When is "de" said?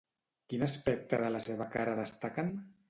1.25-1.31